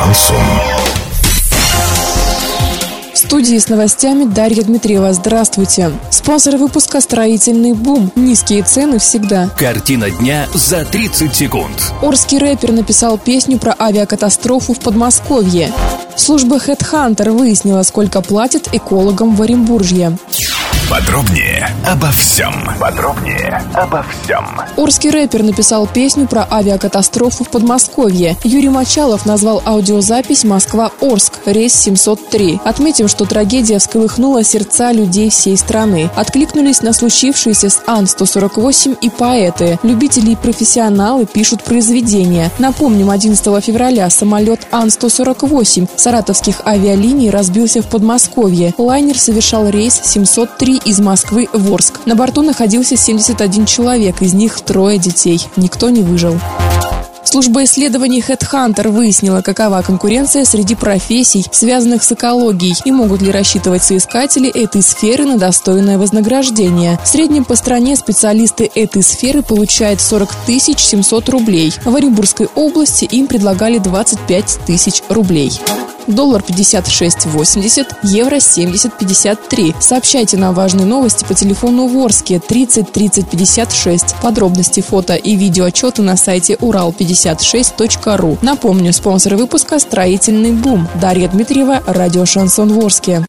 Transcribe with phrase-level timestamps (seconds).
[0.00, 0.36] Шансон.
[3.12, 5.12] В студии с новостями Дарья Дмитриева.
[5.12, 5.92] Здравствуйте.
[6.10, 8.10] Спонсор выпуска «Строительный бум».
[8.16, 9.50] Низкие цены всегда.
[9.58, 11.92] Картина дня за 30 секунд.
[12.00, 15.70] Орский рэпер написал песню про авиакатастрофу в Подмосковье.
[16.16, 20.16] Служба HeadHunter выяснила, сколько платят экологам в Оренбуржье.
[20.90, 22.52] Подробнее обо всем.
[22.80, 24.44] Подробнее обо всем.
[24.76, 28.36] Орский рэпер написал песню про авиакатастрофу в Подмосковье.
[28.42, 31.38] Юрий Мочалов назвал аудиозапись «Москва-Орск.
[31.46, 32.60] Рейс 703».
[32.64, 36.10] Отметим, что трагедия всколыхнула сердца людей всей страны.
[36.16, 39.78] Откликнулись на случившееся с Ан-148 и поэты.
[39.84, 42.50] Любители и профессионалы пишут произведения.
[42.58, 48.74] Напомним, 11 февраля самолет Ан-148 саратовских авиалиний разбился в Подмосковье.
[48.76, 52.00] Лайнер совершал рейс 703 из Москвы в Орск.
[52.06, 55.40] На борту находился 71 человек, из них трое детей.
[55.56, 56.38] Никто не выжил.
[57.30, 63.84] Служба исследований HeadHunter выяснила, какова конкуренция среди профессий, связанных с экологией, и могут ли рассчитывать
[63.84, 66.98] соискатели этой сферы на достойное вознаграждение.
[67.04, 70.28] В среднем по стране специалисты этой сферы получают 40
[70.76, 71.72] 700 рублей.
[71.84, 75.52] В Оренбургской области им предлагали 25 тысяч рублей.
[76.06, 79.76] Доллар 56.80, евро 70.53.
[79.80, 84.16] Сообщайте нам важные новости по телефону Ворске 30 30 56.
[84.22, 88.38] Подробности фото и видео отчеты на сайте урал56.ру.
[88.42, 90.88] Напомню, спонсор выпуска «Строительный бум».
[91.00, 93.24] Дарья Дмитриева, радио «Шансон Ворске».